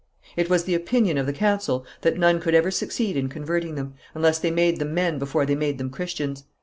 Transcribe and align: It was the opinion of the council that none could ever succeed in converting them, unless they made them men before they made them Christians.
It 0.35 0.49
was 0.49 0.63
the 0.63 0.73
opinion 0.73 1.19
of 1.19 1.27
the 1.27 1.31
council 1.31 1.85
that 2.01 2.17
none 2.17 2.39
could 2.39 2.55
ever 2.55 2.71
succeed 2.71 3.15
in 3.15 3.29
converting 3.29 3.75
them, 3.75 3.93
unless 4.15 4.39
they 4.39 4.49
made 4.49 4.79
them 4.79 4.95
men 4.95 5.19
before 5.19 5.45
they 5.45 5.53
made 5.53 5.77
them 5.77 5.91
Christians. 5.91 6.43